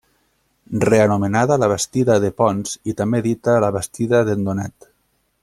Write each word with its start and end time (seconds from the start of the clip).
Reanomenada 0.83 1.57
la 1.63 1.69
bastida 1.73 2.15
de 2.23 2.31
Ponts 2.43 2.73
i 2.93 2.97
també 3.03 3.21
dita 3.27 3.59
la 3.67 3.71
bastia 3.77 4.25
d'en 4.31 4.43
Donat. 4.51 4.91